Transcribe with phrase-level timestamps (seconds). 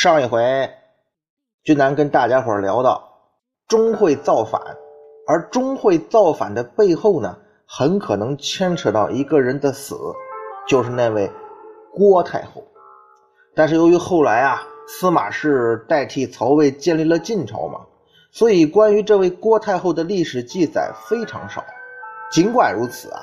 [0.00, 0.70] 上一回，
[1.64, 3.02] 君南跟大家伙聊到
[3.66, 4.62] 钟会造反，
[5.26, 7.36] 而钟会造反的背后呢，
[7.66, 9.96] 很可能牵扯到一个人的死，
[10.68, 11.28] 就是那位
[11.92, 12.62] 郭太后。
[13.56, 17.80] 但是由于后来啊，司马氏代替曹魏建立了晋朝嘛，
[18.30, 21.64] 所以关于这位郭太后的历史记载非常少。
[22.30, 23.22] 尽管如此啊，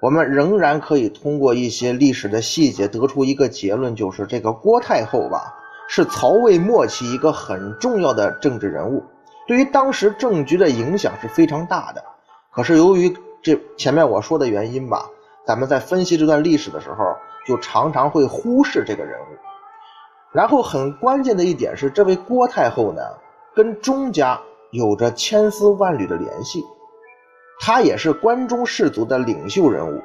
[0.00, 5.55] 我们仍然可以通过一些历史的细节得出一个结论，就是这个郭太后吧。
[5.88, 9.04] 是曹魏末期一个很重要的政治人物，
[9.46, 12.02] 对于当时政局的影响是非常大的。
[12.50, 15.06] 可是由于这前面我说的原因吧，
[15.46, 19.24] 咱们在分析这段历史的时候，就常常会忽视这个人物。
[20.32, 23.02] 然后很关键的一点是，这位郭太后呢，
[23.54, 24.40] 跟钟家
[24.70, 26.64] 有着千丝万缕的联系，
[27.60, 30.02] 她也是关中氏族的领袖人物，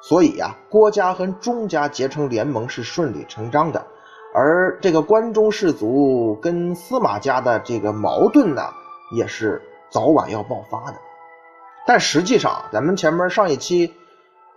[0.00, 3.86] 所以呀，郭家和钟家结成联盟是顺理成章的。
[4.38, 8.68] 而这个关中士族跟司马家的这个矛盾呢，
[9.10, 10.98] 也是早晚要爆发的。
[11.86, 13.94] 但实际上，咱们前面上一期，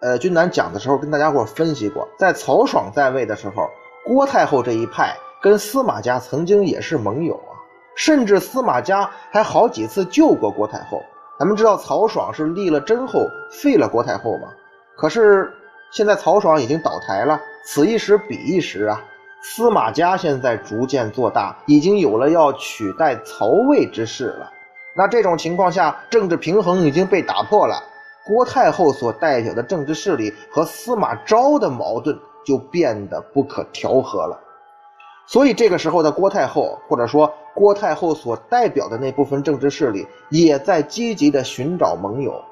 [0.02, 3.70] 呃，君南讲的时候，跟大家伙分析过，在曹爽在位的时候，
[4.06, 7.56] 郭太后这一派跟司马家曾经也是盟友啊，
[7.96, 11.02] 甚至司马家还好几次救过郭太后。
[11.40, 14.50] 咱们知道曹爽是立了真后废了郭太后嘛？
[14.98, 15.50] 可是
[15.90, 19.02] 现在曹爽已经倒台了，此一时彼一时啊。
[19.42, 24.52] 司马家现在逐渐做大，已经有了要取代曹魏之势了。
[24.96, 27.82] 那这种情况下，政治平衡已经被打破了。
[28.26, 34.40] 郭太后所代表的政治势力和司马昭的矛盾就变得不可调和了。
[35.26, 42.44] 所以这个时候的郭太后，或者说郭太后所代表的那部分政治势力，也在积极的寻找盟友。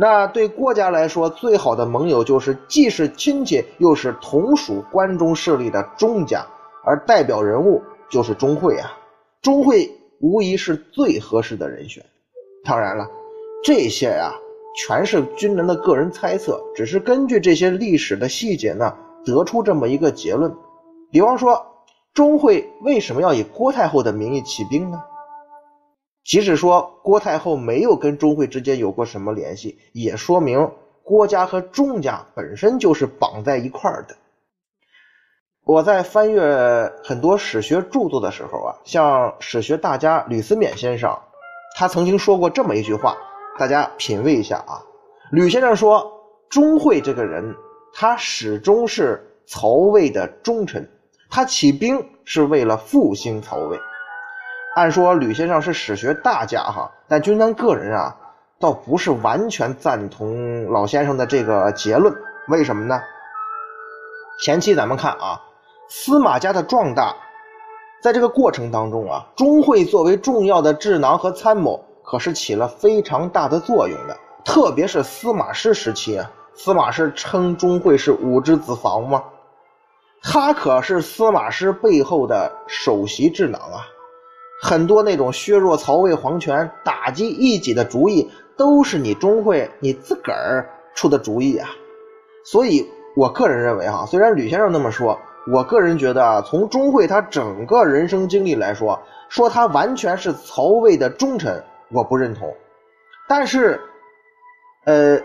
[0.00, 6.46] 那对郭家来说，最好的盟友就是既是亲戚又是同属关中势力的钟家，
[6.84, 8.96] 而代表人物就是钟会啊。
[9.42, 12.04] 钟会无疑是最合适的人选。
[12.64, 13.08] 当然了，
[13.64, 14.32] 这些呀
[14.76, 18.94] 全是军人的个人猜测，只是根据这些历史的细节呢，
[19.24, 20.54] 得出这么一个结论。
[21.10, 21.60] 比方说，
[22.14, 25.02] 钟会为什么要以郭太后的名义起兵呢？
[26.28, 30.70] 即使说郭太后没有跟钟会之间有过什么联系，也说明
[31.02, 34.14] 郭家和钟家本身就是绑在一块儿的。
[35.64, 41.18] 我在翻阅很多史学著作的时候啊，像史学大家吕思勉先生，
[41.78, 43.16] 他曾经说过这么一句话，
[43.58, 44.84] 大家品味一下啊。
[45.32, 46.12] 吕先生说，
[46.50, 47.54] 钟会这个人，
[47.94, 50.86] 他始终是曹魏的忠臣，
[51.30, 53.78] 他起兵是为了复兴曹魏。
[54.78, 58.14] 按说吕先生是史学大家哈，但君南个人啊，
[58.60, 62.14] 倒不是完全赞同老先生的这个结论。
[62.46, 63.02] 为什么呢？
[64.40, 65.42] 前期咱们看啊，
[65.88, 67.16] 司马家的壮大，
[68.00, 74.16] 在这个过程当中啊，钟会作为重要的智囊和参谋，可是起了非常大的作用的。
[74.44, 79.24] 特别是司马师时期啊，司马师称钟会是五之子房吗？
[80.22, 83.82] 他可是司马师背后的首席智囊啊。
[84.60, 91.68] 很多那种削弱曹魏皇权、打击异己的主意，都是你钟会你自个儿出的主意啊！
[92.44, 92.84] 所以，
[93.14, 95.16] 我个人认为，哈，虽然吕先生那么说，
[95.52, 102.52] 我个人觉得啊，从钟会他整个人生经历来说，说他完全是曹魏的忠臣，我不认同。
[103.28, 103.80] 但是，
[104.86, 105.20] 呃，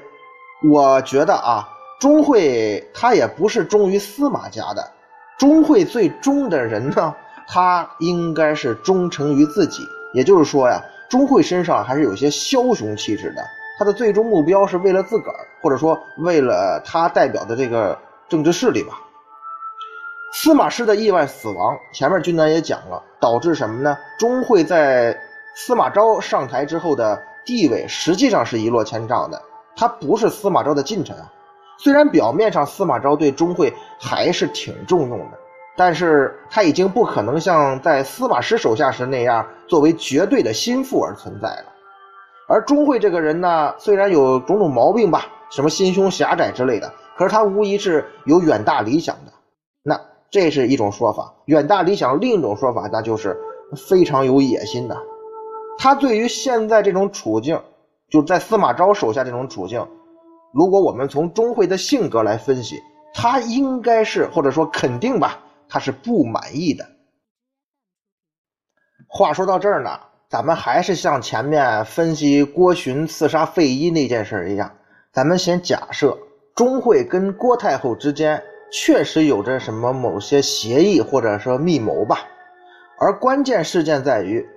[0.72, 1.68] 我觉得啊，
[2.00, 4.92] 钟会他也不是忠于司马家的，
[5.40, 7.16] 钟会最忠的人呢。
[7.48, 13.44] 他应该是忠诚于自己，也就是说呀，钟会身上还是有些枭雄气质的。
[13.80, 17.98] 他的最终目标是为了自个儿，或者说为了他代表的这个
[18.30, 19.00] 政治势力吧。
[20.32, 23.98] 司马师的意外死亡，前面君南也讲了，导致什么呢？
[24.18, 25.20] 钟会在
[25.56, 29.42] 司马昭上台之后的地位实际上是一落千丈的。
[29.76, 31.32] 他不是司马昭的近臣啊，
[31.78, 35.40] 虽然表面上司马昭对钟会还是挺重用的。
[35.76, 41.66] 但是他已经不可能像在司马师手下时那样作为绝对的心腹而存在了。
[42.48, 49.32] 而钟会这个人呢，虽然有种种毛病吧，什么心胸狭窄之类的，可是他无疑是有远大理想的。
[49.82, 50.00] 那
[50.30, 51.34] 这是一种说法。
[51.46, 53.38] 远大理想另一种说法，那就是
[53.76, 54.98] 非常有野心的。
[55.78, 57.60] 他对于现在这种处境，
[58.12, 59.88] 就在司马昭手下这种处境，
[60.54, 62.80] 如果我们从钟会的性格来分析，
[63.14, 65.40] 他应该是或者说肯定吧，
[65.74, 66.86] 他是不满意的。
[69.08, 70.00] 话说到这儿呢，
[70.30, 74.76] 咱们还是像前面分析郭循刺杀费祎那件事一样，
[75.12, 76.16] 咱们先假设
[76.54, 82.20] 钟会跟郭太后之间确实有着什么某些协议或者说密谋吧。
[83.00, 84.48] 而关键事件在于，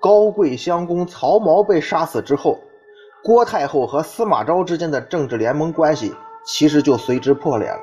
[0.00, 2.58] 高贵襄公曹髦被杀死之后，
[3.22, 6.12] 郭太后和司马昭之间的政治联盟关系
[6.44, 7.78] 其实就随之破裂了。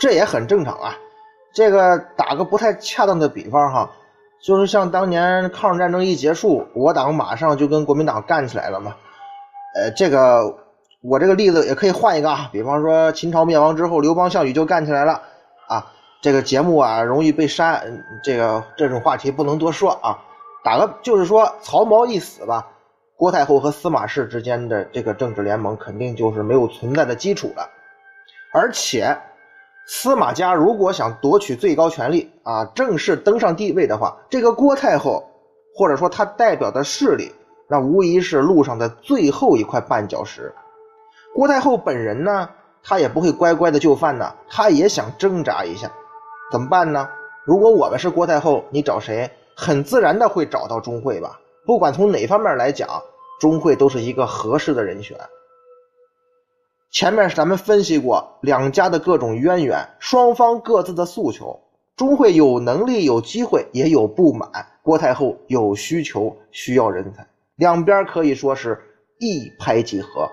[0.00, 0.98] 这也很正常啊。
[1.52, 3.90] 这个打个不太恰当的比方哈。
[4.40, 8.94] 就是像当年抗日战争一结束，我党马上就跟国民党干起来了嘛。
[9.74, 10.56] 呃，这个
[11.02, 15.22] 我这个例子也可以换一个啊，比方说秦朝灭亡之后，刘邦项羽就干起来了
[15.66, 15.90] 啊。
[16.22, 20.18] 这个节目啊容易被删，这个这种话题不能多说啊。
[20.62, 22.68] 打个就是说，曹髦一死吧，
[23.16, 27.68] 郭太后和司马氏之间的这个政治联盟肯定就是没有存在的基础了，
[28.52, 29.18] 而且。
[29.90, 35.24] 司马家如果想夺取最高权力啊，正式登上帝位的话，这个郭太后
[35.74, 37.32] 或者说他代表的势力，
[37.66, 40.54] 那无疑是路上的最后一块绊脚石。
[41.34, 42.50] 郭太后本人呢，
[42.82, 45.90] 她也不会乖乖的就范呢，她也想挣扎一下，
[46.52, 47.08] 怎么办呢？
[47.46, 49.30] 如果我们是郭太后，你找谁？
[49.56, 51.40] 很自然的会找到钟会吧。
[51.64, 52.86] 不管从哪方面来讲，
[53.40, 55.18] 钟会都是一个合适的人选。
[56.98, 61.60] 前面是咱们分析过两家的各种渊源，双方各自的诉求。
[61.94, 64.48] 钟会有能力、有机会，也有不满；
[64.82, 67.24] 郭太后有需求，需要人才。
[67.54, 68.76] 两边可以说是
[69.20, 70.28] 一拍即合。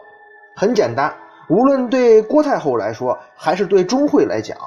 [0.56, 1.14] 很简单，
[1.52, 4.58] 无论对郭太后来说，还是对钟会来讲，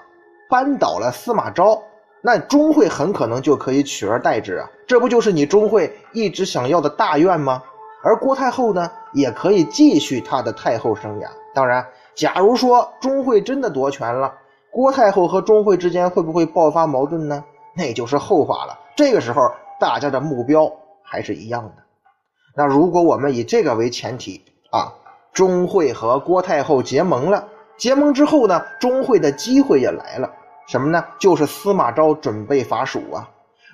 [0.48, 1.82] 扳倒了司马昭，
[2.22, 4.70] 那钟会很可能就可以取而代之啊！
[4.86, 7.60] 这不就是你钟会一直想要的大愿吗？
[8.04, 11.26] 而郭太后呢，也可以继续她的太后生涯。
[11.58, 11.84] 当然，
[12.14, 14.32] 假如说钟会真的夺权了，
[14.70, 17.42] 郭太后和钟会之间会不会爆发矛盾呢？
[17.74, 18.78] 那就是后话了。
[18.94, 19.50] 这个时候，
[19.80, 20.72] 大家的目标
[21.02, 21.82] 还是一样的。
[22.54, 24.40] 那如果我们以这个为前提
[24.70, 24.94] 啊，
[25.32, 30.30] 钟会和郭太后结盟了，结盟之后呢，钟会的机会也来了，
[30.68, 31.04] 什么呢？
[31.18, 33.28] 就是司马昭准备伐蜀啊。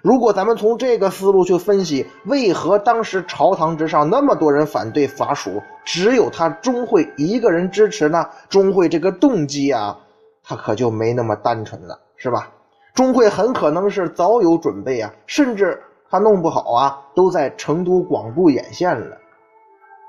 [0.05, 8.29] 如果咱们从这个思路去分析，为何当时朝堂之上那么多人反对伐蜀，只有他钟会一个人支持呢？
[8.51, 9.99] 钟会这个动机啊，
[10.43, 12.51] 他可就没那么单纯了，是吧？
[12.93, 19.17] 钟会很可能是早有准备啊，甚至他弄不好啊，都在成都广布眼线了。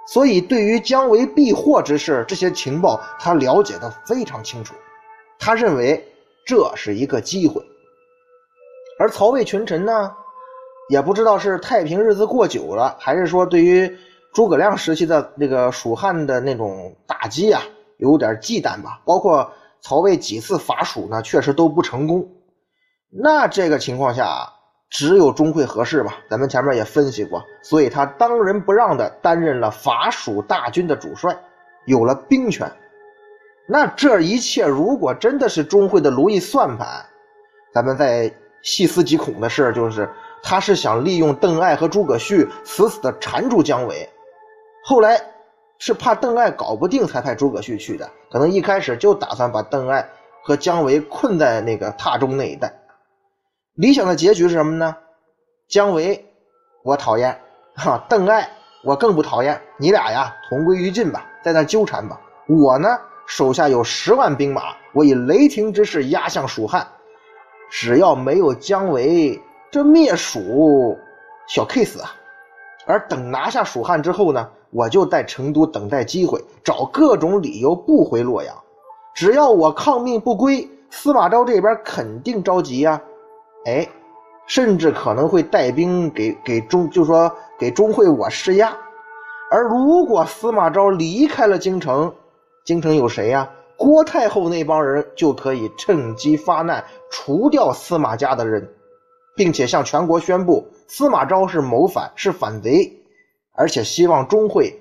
[0.10, 4.76] 所以，对于姜维避祸之事，这些情报他了解的非常清楚，
[5.40, 6.06] 他认为
[6.46, 7.64] 这是一个机会。
[8.98, 10.16] 而曹魏群臣呢，
[10.88, 13.94] 也不知道是太平日子过久了，还是说对于
[14.34, 17.62] 诸葛亮时期的那个蜀汉的那种打击啊，
[17.98, 19.02] 有点忌惮吧。
[19.04, 22.26] 包括曹魏几次伐蜀呢，确实都不成功。
[23.12, 24.48] 那这个情况下，
[24.90, 26.14] 只有钟会合适吧？
[26.30, 31.38] 咱们前面也分析过，所以他当仁不让的担任了伐蜀大军的主帅，
[31.86, 32.72] 有了兵权。
[33.68, 36.88] 那这一切如果真的是钟会的如意算盘，
[37.74, 38.34] 咱们在。
[38.66, 40.12] 细思极恐的事就是，
[40.44, 44.10] 他是想利用邓艾和诸葛绪死死的缠住姜维，
[44.84, 45.22] 后来
[45.78, 50.10] 是怕邓艾搞不定才派诸葛绪去的，可能一开始就打算把邓艾
[50.44, 52.74] 和姜维困在那个榻中那一带。
[53.76, 54.96] 理想的结局是什么呢？
[55.68, 56.26] 姜维
[56.84, 57.40] 我讨厌，
[57.76, 58.50] 哈，邓艾
[58.84, 62.20] 我更不讨厌，你俩呀同归于尽吧，在那纠缠吧。
[62.48, 62.90] 我呢
[63.28, 66.88] 手下有十万兵马，我以雷霆之势压向蜀汉。
[67.70, 69.42] 只要没有姜维，
[69.72, 70.98] 这灭蜀
[71.48, 72.14] 小 case 啊。
[72.86, 78.56] 而等拿下蜀汉之后呢，我就在成都等待机会，找各种理由不回洛阳。
[79.16, 83.02] 只要我抗命不归，司马昭这边肯定着急呀。
[83.66, 83.88] 哎，
[84.46, 88.78] 甚至可能会带兵给给钟，就说给钟会我施压。
[89.50, 92.14] 而如果司马昭离开了京城，
[92.66, 93.50] 京城有谁呀？
[93.78, 98.70] 郭太后那帮人就可以趁机发难，除掉司马家的人，
[99.36, 103.04] 并且向全国宣布司马昭是谋反，是反贼，
[103.54, 104.80] 而且希望钟会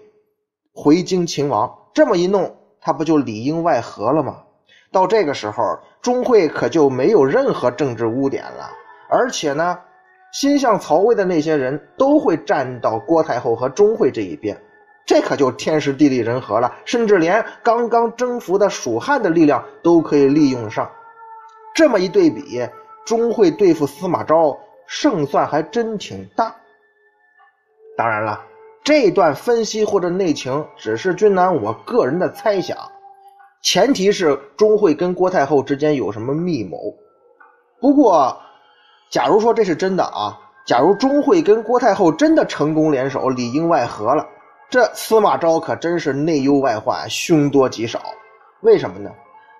[0.72, 1.78] 回京勤王。
[1.92, 4.42] 这么一弄，他不就里应外合了吗？
[4.92, 8.70] 到这个时候，钟会可就没有任何政治污点了。
[9.10, 9.78] 而且呢，
[10.32, 14.60] 心向曹魏的那些人都会站到郭太后和钟会这一边。
[15.06, 20.90] 这可就天时地利人和了，甚至连刚刚征服的蜀汉的力量都可以利用上。
[21.74, 22.66] 这么一对比，
[23.04, 26.54] 钟会对付司马昭胜算还真挺大。
[27.96, 28.40] 当然了，
[28.82, 32.76] 这段分析或者内情只是君南我个人的猜想，
[33.62, 36.78] 前提是钟会跟郭太后之间有什么密谋。
[37.80, 38.40] 不过，
[39.10, 44.26] 假如说这是真的啊，假如钟会跟郭太后真的成功联手，里应外合了，
[44.70, 48.00] 这司马昭可真是内忧外患，凶多吉少。
[48.60, 49.10] 为什么呢？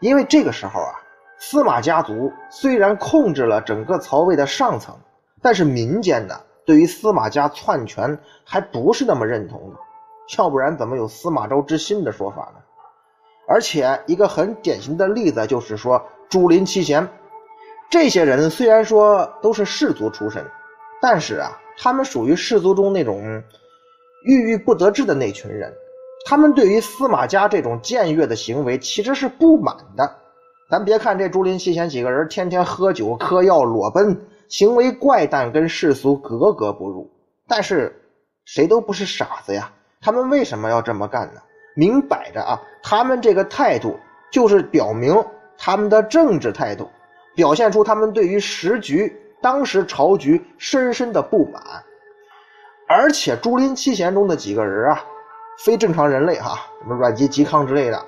[0.00, 0.94] 因为这个时候啊，
[1.38, 4.96] 司马家族虽然控制了整个曹魏的上层，
[5.40, 6.34] 但是民间呢，
[6.66, 9.78] 对于司马家篡权还不是那么认同的。
[10.38, 12.60] 要不然怎么有司马昭之心的说法呢？
[13.46, 17.06] 而且一个很典型的例子就是说，竹林七贤。
[17.90, 20.44] 这些人虽然说都是士族出身，
[21.00, 23.42] 但是啊，他们属于士族中那种
[24.24, 25.72] 郁郁不得志的那群人。
[26.26, 30.16] 他们对于司马家这种僭越的行为其实是不满的。
[30.70, 37.10] 咱别看这竹林七贤几个人天天喝酒、嗑药、裸奔，行为怪诞，跟世俗格格不入，
[37.46, 37.94] 但是
[38.44, 39.70] 谁都不是傻子呀。
[40.00, 41.40] 他们为什么要这么干呢？
[41.76, 43.98] 明摆着啊，他们这个态度
[44.32, 45.14] 就是表明
[45.58, 46.88] 他们的政治态度。
[47.36, 49.12] 表现出他们对于时局、
[49.42, 51.60] 当时朝局深深的不满，
[52.86, 55.02] 而且竹林七贤中的几个人啊，
[55.58, 58.04] 非正常人类哈，什么阮籍、嵇康之类的，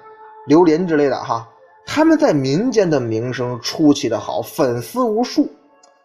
[0.47, 1.49] 刘林之类的哈，
[1.87, 5.49] 他们在民间的名声出奇的好，粉丝无数。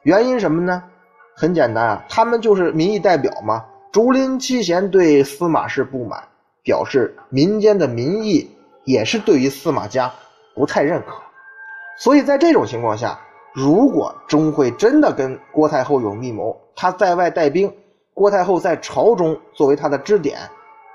[0.03, 0.83] 原因什么呢？
[1.35, 3.65] 很简单啊，他们就是民意代表嘛。
[3.91, 6.23] 竹林七贤对司马氏不满，
[6.63, 8.49] 表示民间的民意
[8.85, 10.11] 也是对于司马家
[10.55, 11.13] 不太认可。
[11.97, 13.19] 所以在这种情况下，
[13.53, 17.71] 如果钟会真的跟郭太后有密谋，他在外带兵，
[18.13, 20.49] 郭太后在朝中作为他的支点，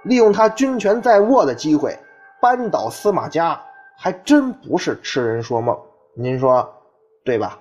[0.05, 1.99] 利用他军权在握的机会
[2.41, 3.61] 扳倒司马家，
[3.97, 5.77] 还真不是痴人说梦。
[6.15, 6.75] 您说
[7.25, 7.59] 对吧？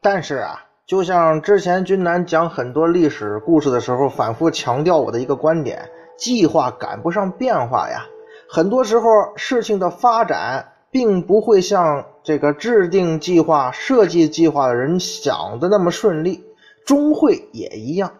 [0.00, 8.04] 但是啊，就像之前君南讲很多历史故事的时候，反复强调我的一个观点：计划赶不上变化呀。
[8.48, 16.44] 很多时候，事情的发展并不会像这个制定计划、设计计划的人想的那么顺利。
[16.86, 18.12] 钟会也一样，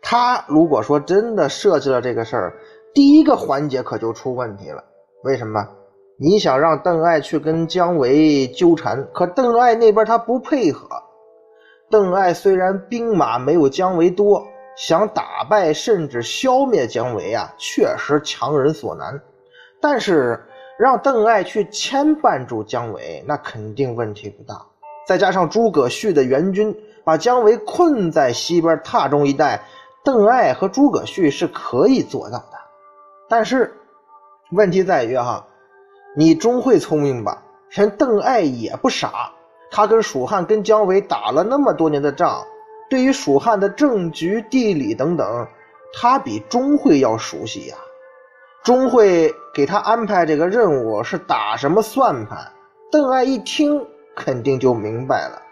[0.00, 2.54] 他如果说真的设计了这个事儿，
[2.94, 4.82] 第一个环节可就出问题了。
[5.24, 5.68] 为什么？
[6.18, 10.88] 你想让邓艾去跟姜维纠缠，可邓艾那边他不配合。
[11.90, 19.20] 邓艾虽然兵马没有姜维多，想打败甚至消灭姜维啊，确实强人所难。
[19.82, 20.40] 但是
[20.78, 24.66] 让邓艾去牵绊住姜维，那肯定问题不大。
[25.06, 29.62] 再加上诸葛绪的援军把姜维困在西边榻中一带，
[30.04, 32.58] 邓艾和诸葛绪是可以做到的。
[33.28, 33.72] 但是
[34.50, 35.46] 问题在于哈，
[36.16, 37.42] 你钟会聪明吧？
[37.70, 39.32] 人邓艾也不傻，
[39.70, 42.44] 他跟蜀汉、跟姜维打了那么多年的仗，
[42.90, 45.46] 对于蜀汉的政局、地理等等，
[45.94, 47.76] 他比钟会要熟悉呀。
[48.62, 52.52] 钟会给他安排这个任务是打什么算盘？
[52.92, 55.42] 邓艾一听肯定就明白了，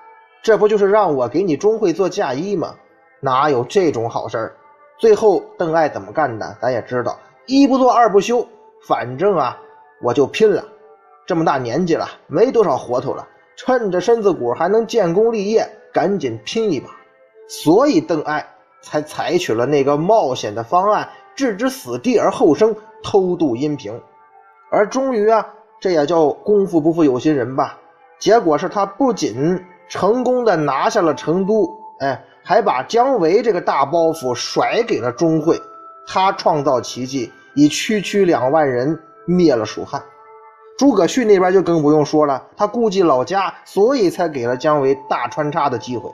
[0.44, 2.72] 这不就是让我给你钟会做嫁衣吗？
[3.18, 4.52] 哪有这种好事？
[4.96, 6.56] 最后邓艾怎么干的？
[6.62, 8.46] 咱也知道，一不做二不休，
[8.86, 9.58] 反正啊，
[10.02, 10.62] 我就拼了。
[11.26, 13.26] 这么大年纪了，没多少活头了，
[13.56, 16.88] 趁着身子骨还能建功立业，赶紧拼一把。
[17.48, 18.46] 所以邓艾
[18.82, 22.76] 才采取了那个冒险的方案，置之死地而后生。
[23.02, 24.00] 偷渡阴平，
[24.70, 25.46] 而终于啊，
[25.80, 27.78] 这也叫功夫不负有心人吧。
[28.18, 31.68] 结果是他不仅成功的拿下了成都，
[32.00, 35.60] 哎，还把姜维这个大包袱甩给了钟会。
[36.06, 40.02] 他创造奇迹，以区区两万人灭了蜀汉。
[40.76, 46.10] 诸葛绪那边就更不用说了，他顾忌老家，所以才给了姜维大穿插的机会。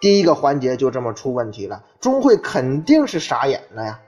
[0.00, 4.00] 第一个环节就这么出问题了，钟会肯定是傻眼了呀。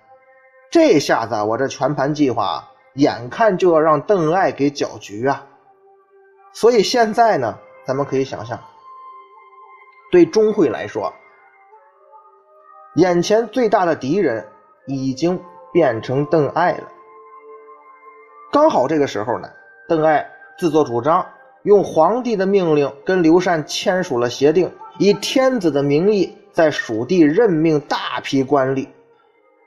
[0.75, 5.47] 这下子，我这全盘计划眼看就要让邓艾给搅局啊！
[6.53, 8.59] 所以现在呢，咱们可以想象，
[10.11, 11.13] 对钟会来说，
[12.97, 14.49] 眼前最大的敌人
[14.89, 15.41] 已经
[15.73, 16.89] 变成邓艾了。
[18.51, 19.49] 刚好这个时候呢，
[19.89, 20.29] 邓艾
[20.59, 21.25] 自作主张，
[21.63, 28.89] 用皇帝的命令跟刘禅签署了协定，以天子的名义在蜀地任命大批官吏。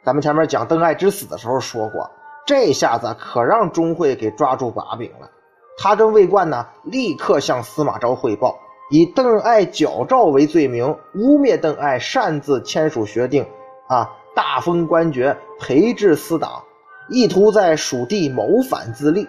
[0.07, 2.09] 咱们前面讲邓艾之死的时候说过，
[2.45, 5.29] 这下子可让钟会给抓住把柄了。
[5.77, 8.57] 他跟魏冠呢，立刻向司马昭汇报，
[8.89, 13.45] 以邓艾矫诏为罪名，污蔑邓艾擅自签署协定，
[13.89, 16.63] 啊，大封官爵，培植私党，
[17.09, 19.27] 意图在蜀地谋反自立。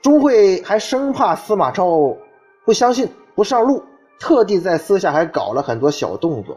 [0.00, 2.16] 钟会还生怕司马昭
[2.64, 3.82] 不相信、不上路，
[4.20, 6.56] 特地在私下还搞了很多小动作。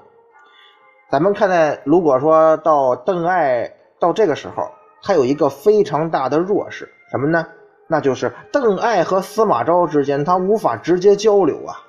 [1.11, 4.69] 咱们看待，如果说到邓艾到这个时候，
[5.01, 7.47] 他有一个非常大的弱势，什么呢？
[7.87, 11.81] 那就是邓艾和司马昭之间，他无法直接交流啊。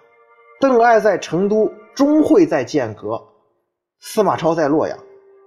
[0.59, 3.23] 邓艾在成都，钟会在剑阁，
[4.01, 4.99] 司马昭在洛阳。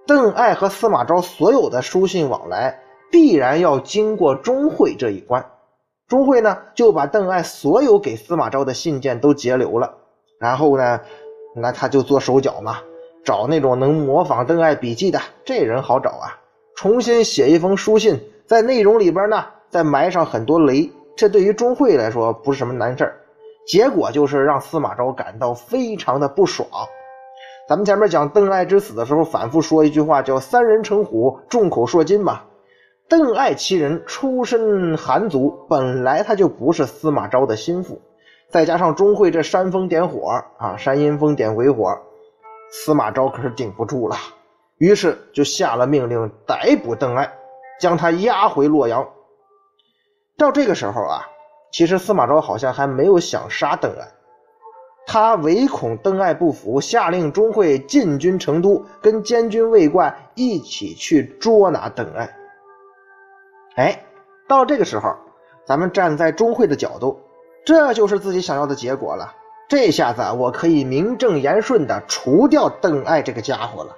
[0.06, 2.78] 邓艾和司马昭所有的书信往来，
[3.10, 5.44] 必然要经过钟会这一关。
[6.06, 9.94] 钟会呢，就把邓艾所有给司马昭的信件都截留了，
[10.38, 11.00] 然后呢，
[11.56, 12.78] 那他就做手脚嘛，
[13.24, 16.38] 找那种能模仿邓艾笔记的，这人好找啊，
[16.76, 19.44] 重新写一封书信，在内容里边呢。
[19.70, 23.16] 再埋上很多雷，这对于钟会来说不是什么难事儿。
[23.66, 26.68] 结果就是让司马昭感到非常的不爽。
[27.68, 32.42] 咱们前面讲邓艾之死的时候，反复说一句话，叫“三人成虎，众口铄金”嘛。
[33.08, 38.00] 邓艾其人出身寒族，本来他就不是司马昭的心腹，
[38.48, 41.98] 再加上钟会这煽风点火啊，煽阴风点鬼火，
[42.76, 44.16] 司马昭可是顶不住了。
[44.78, 47.32] 于是就下了命令，逮捕邓艾，
[47.80, 49.08] 将他押回洛阳。
[50.36, 51.24] 到这个时候啊，
[51.70, 54.08] 其实司马昭好像还没有想杀邓艾，
[55.06, 62.28] 他唯恐邓艾不服，下令钟会进军成都，跟监军魏冠一起去捉拿邓艾。
[63.76, 64.04] 哎，
[64.48, 65.14] 到这个时候，
[65.64, 67.20] 咱们站在钟会的角度，
[67.64, 69.32] 这就是自己想要的结果了。
[69.68, 73.94] 这下子我可以名正言顺的除掉邓艾这个家伙了。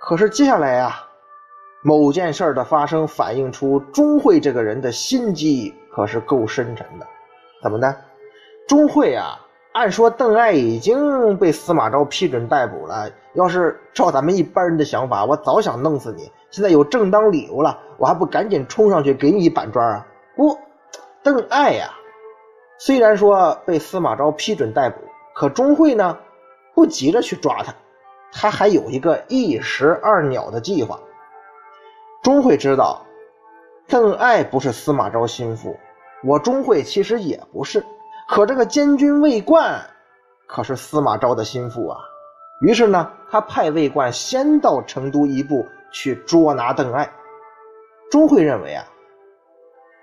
[0.00, 1.06] 可是接下来呀。
[1.84, 7.06] 某件事的发生，反映出钟会这个人的心机可是够深沉的。
[7.60, 7.92] 怎么的？
[8.68, 9.40] 钟会啊，
[9.72, 13.10] 按说邓艾已经被司马昭批准逮捕了。
[13.34, 16.30] 要是照咱们一般人的想法，我早想弄死你。
[16.52, 20.06] 现在有正当理由了，我还不赶紧冲上去给你一板砖啊？
[20.36, 20.56] 不，
[21.24, 21.90] 邓艾呀，
[22.78, 24.96] 虽然说被司马昭批准逮捕，
[25.34, 26.18] 可钟会呢，
[26.74, 27.74] 不急着去抓他，
[28.32, 30.98] 他还有一个一石二鸟的计划。
[32.22, 33.04] 钟会知道，
[33.88, 35.76] 邓艾不是司马昭心腹，
[36.24, 37.84] 我钟会其实也不是。
[38.28, 39.84] 可这个监军魏冠
[40.46, 41.98] 可是司马昭的心腹啊。
[42.60, 47.10] 于是呢，他派魏冠先到成都一步去捉拿邓艾。
[48.10, 48.84] 钟会认为啊，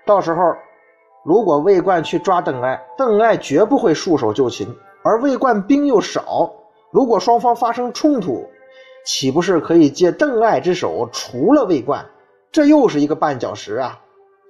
[0.04, 0.54] 到时候
[1.22, 6.52] 如果魏冠去抓邓艾，邓艾绝不会束手就擒，而魏冠兵又少，
[6.90, 8.48] 如果双方发生冲突。
[9.02, 12.04] 岂不是可以借邓艾之手除了魏冠？
[12.52, 13.98] 这又是一个绊脚石啊！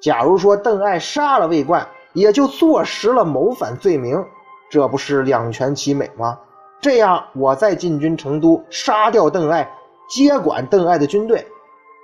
[0.03, 4.25] 假如说邓艾杀了魏冠，也就坐实了谋反罪名，
[4.69, 6.37] 这不是两全其美吗？
[6.81, 9.71] 这样，我再进军成都，杀掉邓艾，
[10.09, 11.47] 接管邓艾的军队，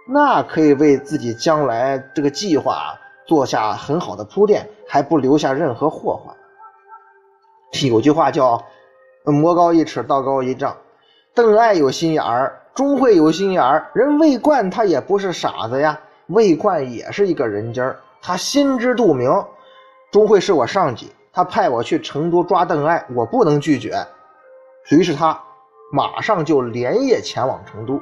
[0.09, 2.95] 那可以为自己将来这个计划
[3.27, 6.35] 做下很好的铺垫，还不留下任何祸患。
[7.89, 8.65] 有句话叫
[9.25, 10.77] “魔高一尺，道高一丈”。
[11.35, 16.01] 邓艾有心眼儿，钟会有心眼儿，人魏冠他也不是傻子呀。
[16.29, 19.31] 魏冠也是一个人精儿，他心知肚明。
[20.11, 23.95] 钟会是我上级，他派我去成都抓邓艾，我不能拒绝。
[24.91, 25.39] 于是他
[25.93, 28.01] 马上就连夜前往成都。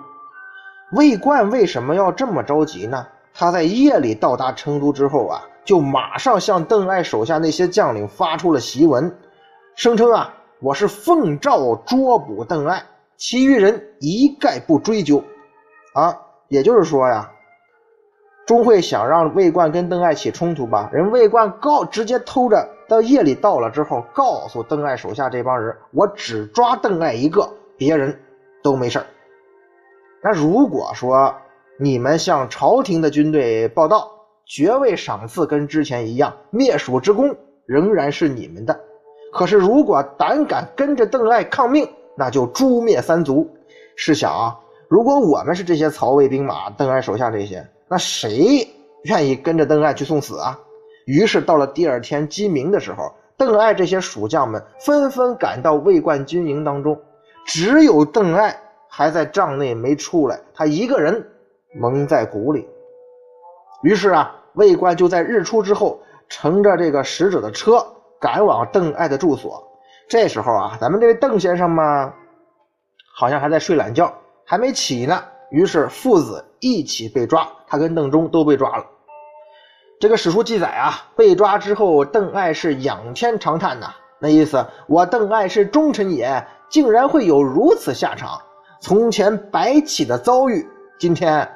[0.92, 3.06] 魏冠为什么要这么着急呢？
[3.36, 9.12] 他在夜里到达成都之后啊，就马上向邓艾手下那些将领发出了檄文，
[9.74, 12.80] 声称啊，我是奉诏捉捕邓艾。
[13.16, 15.22] 其余人一概不追究，
[15.94, 16.16] 啊，
[16.46, 17.28] 也就是说呀，
[18.46, 20.88] 钟会想让魏冠跟邓艾起冲突吧？
[20.92, 28.20] 人魏冠告直接偷着到夜里到了之后，告诉邓艾手下这帮人，我只抓邓艾一个，别人
[28.62, 29.04] 都没事
[30.22, 31.34] 那如果说
[31.76, 34.08] 你们向朝廷的军队报道，
[34.46, 37.34] 爵位赏赐跟之前一样，灭蜀之功
[37.66, 38.78] 仍然是你们的。
[39.32, 43.50] 可是如果胆敢跟着邓艾抗命，那就诛灭三族。
[43.96, 44.56] 试想啊，
[44.86, 48.68] 如果我们是这些曹魏兵马，邓艾手下这些，那谁
[49.02, 50.56] 愿意跟着邓艾去送死啊？
[51.06, 56.96] 于是到了第二天鸡鸣的时候，邓艾这些蜀将们纷纷赶到魏冠军营当中，
[57.44, 58.56] 只有邓艾
[58.88, 61.26] 还在帐内没出来，他一个人
[61.74, 62.68] 蒙在鼓里。
[63.82, 67.84] 于是啊，魏冠就在日出之后，乘着这个使者的车
[68.20, 69.62] 赶往邓艾的住所。
[70.08, 72.12] 这时候啊，咱们这位邓先生嘛，
[73.14, 74.12] 好像还在睡懒觉，
[74.44, 75.22] 还没起呢。
[75.50, 78.84] 于是父子一起被抓，他跟邓忠都被抓了。
[80.00, 88.40] 这个史书记载啊，被抓之后，邓艾是仰天长叹呐，那意思我邓艾是忠臣也，竟然会有如此下场。
[88.80, 91.48] 从前白起的遭遇，今天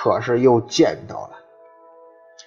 [0.00, 1.30] 可是又见到了。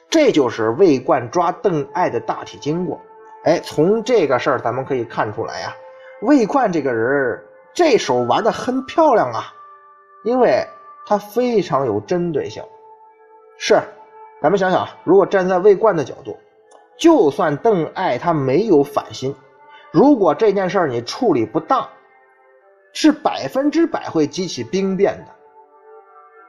[0.09, 2.97] 这就是魏冠抓邓艾的大体经过。
[3.43, 5.75] 哎，从这个事儿咱们可以看出来呀，
[6.21, 9.53] 魏冠这个人这手玩的很漂亮啊，
[10.23, 10.65] 因为
[11.05, 12.63] 他非常有针对性。
[13.57, 13.81] 是，
[14.41, 16.37] 咱们想想，如果站在魏冠的角度，
[16.97, 19.35] 就算邓艾他没有反心，
[19.91, 21.89] 如果这件事儿你处理不当，
[22.93, 25.40] 是百分之百会激起兵变的。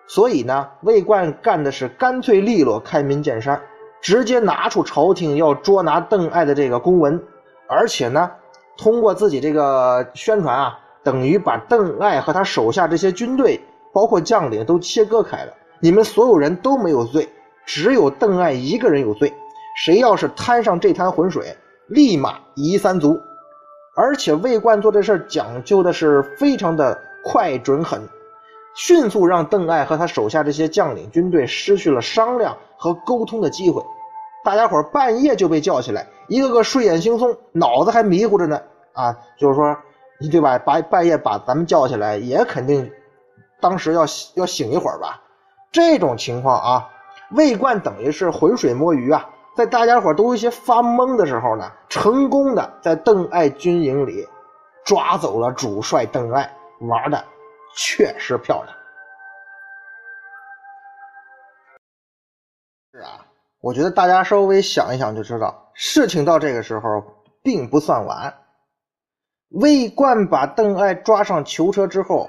[0.06, 3.60] 所以呢，魏冠干的是干脆利落、开门见山，
[4.00, 7.22] 直接拿出朝廷要捉拿邓艾的这个公文，
[7.68, 8.30] 而且呢，
[8.76, 13.60] 通过自己这个宣传啊，等于把邓艾和他手下这些军队，
[13.92, 15.52] 包括将领都切割开了。
[15.80, 17.28] 你们所有人都没有罪，
[17.64, 19.32] 只有邓艾一个人有罪。
[19.76, 21.56] 谁要是摊上这滩浑水，
[21.88, 23.18] 立马夷三族。
[23.94, 28.00] 而且魏冠做这事讲究的是非常的快、准、狠。
[28.74, 33.84] 迅速让邓艾和他手下这些将领军队失去了商量和沟通的机会，
[34.44, 38.60] 大家伙半夜就被叫起来，一个个睡眼惺忪，脑子还迷糊着呢。
[38.94, 39.76] 啊，就是说，
[40.20, 40.58] 你对吧？
[40.58, 42.90] 把半夜把咱们叫起来，也肯定
[43.60, 44.04] 当时要
[44.34, 45.22] 要醒一会儿吧。
[45.70, 46.90] 这种情况啊，
[47.30, 54.26] 魏冠等于是浑水摸鱼啊，在大家伙都有些发懵的时候呢，成功的在邓艾军营里
[54.84, 57.24] 抓走了主帅邓艾，玩的。
[57.74, 58.76] 确实漂亮，
[62.92, 63.24] 是啊，
[63.60, 67.02] 我觉得大家稍微想一想就知道，事情到这个时候
[67.42, 68.34] 并不算完。
[69.48, 72.28] 魏冠把邓艾抓上囚车之后，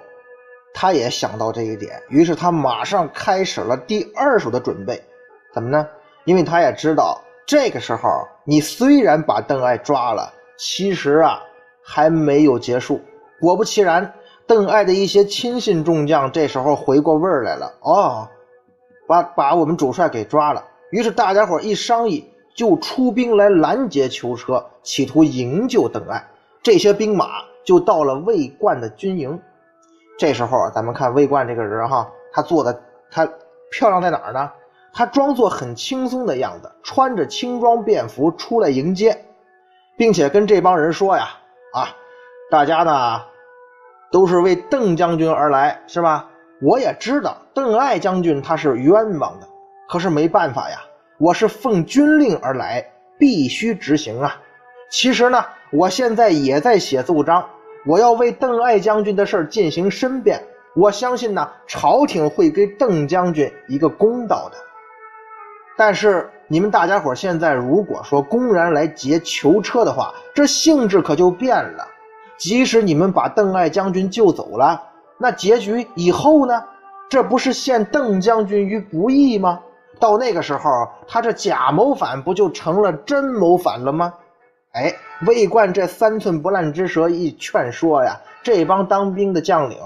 [0.74, 5.04] 他也想到这一点，于是他马上开始了第二手的准备。
[5.54, 5.88] 怎么呢？
[6.26, 11.44] 因为他也知道，这个时候你虽然把邓艾抓了，其实啊
[11.84, 13.02] 还没有结束。
[13.42, 14.14] 果不其然。
[14.46, 18.28] 邓艾的一些亲信众将这时候回过味儿来了，哦，
[19.08, 20.66] 把把我们主帅给抓了。
[20.92, 26.28] 于是大家伙一商议，就出兵来拦截囚车，企图营救邓艾。
[26.62, 27.28] 这些兵马
[27.64, 29.40] 就到了魏冠的军营。
[30.20, 33.28] 这时候咱们看魏冠这个人哈，他做的他
[33.72, 34.52] 漂亮在哪儿呢？
[34.94, 39.26] 他装作很轻松的样子，穿着轻装便服出来迎接，
[39.98, 41.30] 并且跟这帮人说呀
[41.74, 41.90] ：“啊，
[42.52, 43.22] 大家呢？”
[44.14, 46.30] 都是为邓将军而来，是吧？
[46.62, 49.48] 我也知道邓艾将军他是冤枉的，
[49.90, 50.78] 可是没办法呀，
[51.18, 52.86] 我是奉军令而来，
[53.18, 54.40] 必须执行啊。
[54.92, 57.44] 其实呢，我现在也在写奏章，
[57.88, 60.40] 我要为邓艾将军的事进行申辩。
[60.76, 64.58] 我相信呢，朝廷会给邓将军一个公道的。
[65.76, 71.88] 但是你们大家伙现在如果说公然来劫囚车的话，这性质可就变了。
[72.44, 74.84] 即使你们把邓艾将军救走了，
[75.18, 76.62] 那结局以后呢？
[77.10, 79.62] 这不是陷邓将军于不义吗？
[79.98, 80.70] 到那个时候，
[81.08, 84.14] 他这假谋反不就成了真谋反了吗？
[84.74, 84.94] 哎，
[85.26, 89.80] 魏冠这三寸不烂之舌一劝说呀，这帮当兵的将领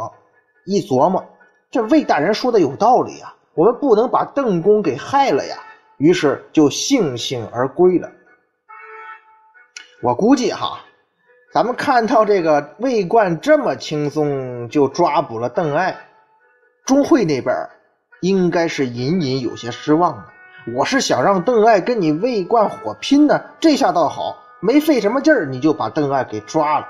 [0.65, 1.23] 一琢磨，
[1.69, 5.57] 这魏大人说的有道理啊，我们不能把邓公给害了呀，
[5.97, 8.09] 于是就悻悻而归了。
[10.01, 10.79] 我估计哈。
[11.57, 15.97] 咱们看到这个魏冠这么轻松就抓捕了邓艾，
[16.85, 17.55] 钟会那边
[18.21, 20.23] 应该是隐隐有些失望的。
[20.75, 26.87] 我是想让邓艾跟你魏冠火拼呢，这下倒好，没费什么劲儿你就把邓艾给抓了。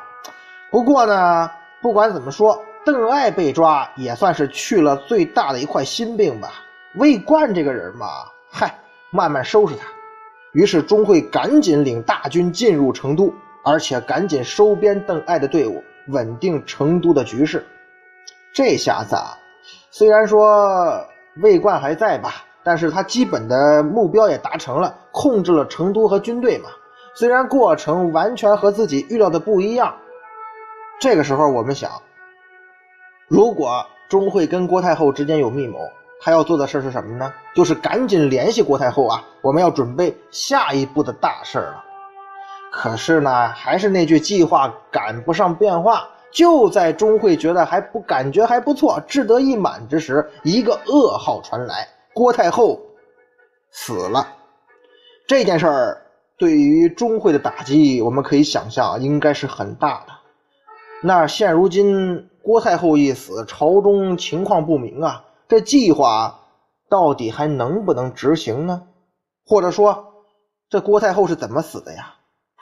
[0.70, 1.50] 不过呢，
[1.82, 6.50] 不管怎么说，邓艾被抓也算是去了最大的一块心病吧。
[6.96, 8.06] 魏冠这个人嘛，
[8.52, 8.76] 嗨，
[9.12, 9.88] 慢慢收拾他。
[10.52, 13.34] 于是钟会赶紧领大军进入成都。
[13.68, 17.68] 而且赶紧收编邓艾的队伍，稳定成都的局势。
[18.54, 19.38] 这下子啊，
[19.92, 21.06] 虽然说
[21.42, 26.70] 魏冠还在吧，但是他基本的目标也达成了，控制了成都和军队嘛。
[27.14, 29.94] 虽然过程完全和自己预料的不一样。
[31.02, 31.92] 这个时候我们想，
[33.28, 35.80] 如果钟会跟郭太后之间有密谋，
[36.22, 37.34] 他要做的事是什么呢？
[37.54, 41.84] 就是赶紧联系郭太后啊，我们要准备下一步的大事了。
[42.80, 46.08] 可是呢，还是那句计划赶不上变化。
[46.32, 52.80] 就在钟会觉得还不感觉还不错、志得意满之时，一个噩耗传来：郭太后
[53.72, 54.28] 死了。
[55.28, 56.06] 这件事儿
[56.38, 60.14] 对于钟会的打击，我们可以想象，应该是很大的。
[61.02, 66.42] 那现如今郭太后一死，朝中情况不明啊，这计划
[66.88, 68.84] 到底还能不能执行呢？
[69.48, 70.14] 或者说，
[70.70, 72.14] 这郭太后是怎么死的呀？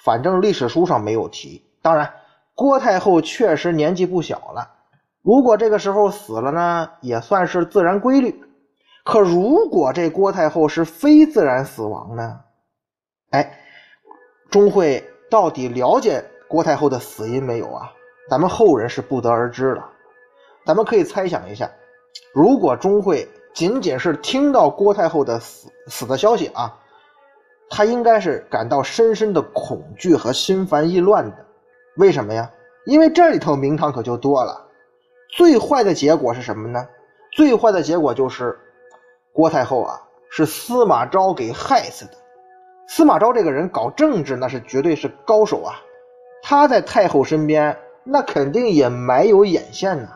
[0.05, 1.65] 反正历史书上没有提。
[1.81, 2.13] 当然，
[2.53, 4.69] 郭太后确实年纪不小了。
[5.23, 8.39] 如果这个时候死了呢，也算是自然规律。
[9.03, 12.41] 可如果这郭太后是非自然死亡呢？
[13.31, 13.59] 哎，
[14.51, 17.91] 钟会到底了解郭太后的死因没有啊？
[18.29, 19.83] 咱们后人是不得而知的。
[20.67, 21.71] 咱们可以猜想一下，
[22.31, 26.77] 如果钟会仅仅是听到郭太后的死死的消息啊，
[27.69, 31.37] 他应该是感到深深的恐惧和心烦意乱的。
[31.97, 32.49] 为什么呀？
[32.85, 34.65] 因为这里头名堂可就多了。
[35.35, 36.87] 最坏的结果是什么呢？
[37.31, 38.57] 最坏的结果就是
[39.33, 39.99] 郭太后啊
[40.29, 42.11] 是司马昭给害死的。
[42.87, 45.75] 司马昭这个人搞政治那是绝对是高手啊，
[46.43, 50.09] 他在太后身边那肯定也埋有眼线呢。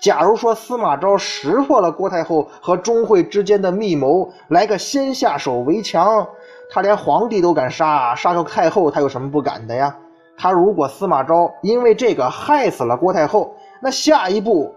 [0.00, 6.26] 假如说司马昭识破了郭太后和钟会之间的密谋，来个先下手为强，
[6.70, 9.96] 他连皇帝都敢杀，杀个太后他有什么不敢的呀？
[10.38, 14.74] 他如果司马昭因为这个害死了郭太后，那下一步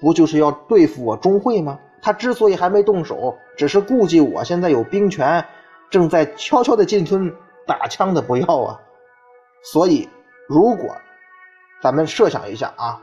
[0.00, 1.78] 不就是要对付我钟会吗？
[2.00, 5.44] 他之所以还没动手，只是顾忌我现在有兵权，
[5.90, 7.32] 正在悄悄的进村
[7.66, 8.80] 打枪的不要啊。
[9.62, 10.08] 所以，
[10.48, 10.96] 如果
[11.80, 13.00] 咱们设想一下啊，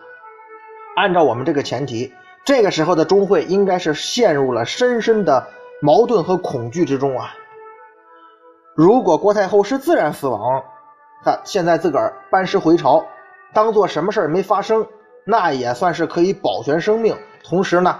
[0.98, 2.14] 按照我们这个前提，
[2.46, 5.48] 这个时候的钟会应该是陷入了深深的
[5.82, 7.34] 矛盾和恐惧之中啊。
[8.82, 10.64] 如果郭太后是自然死亡，
[11.26, 13.06] 他现在自个儿班师回朝，
[13.54, 14.88] 当做什么事儿没发生，
[15.26, 17.14] 那也算是可以保全生命，
[17.44, 18.00] 同时呢，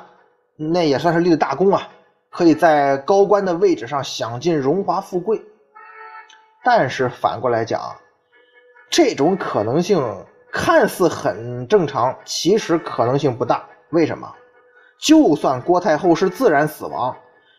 [0.56, 1.90] 那也算是立了大功啊，
[2.30, 5.42] 可以在高官的位置上享尽荣华富贵。
[6.64, 7.98] 但是反过来讲，
[8.90, 13.66] 这种可能性看似很正常，其实可能性不大。
[13.90, 14.34] 为什么？
[14.98, 17.18] 就算郭太后是自然死亡，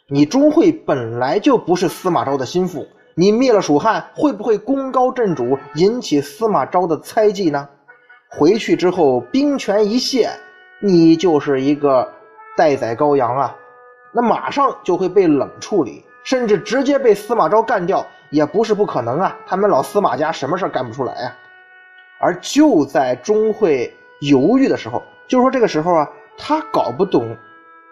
[0.09, 2.88] 你钟会本来就不是司马昭的心腹。
[3.14, 7.68] 你灭了蜀汉，会不会功高震主，引起司马昭的猜忌呢？
[8.29, 10.31] 回去之后，兵权一泄，
[10.81, 12.09] 你就是一个
[12.57, 13.57] 待宰羔羊啊！
[14.12, 19.37] 那马上就会被冷处理，甚至直接被司马昭干掉，也不是不可能啊！
[19.46, 21.37] 他们老司马家什么事干不出来呀？
[22.20, 27.37] 而就在钟会犹豫的时候，就是说这个时候啊，他搞不懂。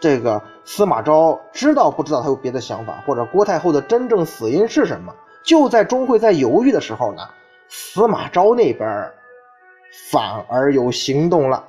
[0.01, 5.15] 这个司马昭知道不知道他有别的想法，或者郭太后的真正死因是什么？
[5.43, 7.23] 就在钟会在犹豫的时候呢，
[7.69, 9.11] 司马昭那边
[10.11, 11.65] 反而有行动了。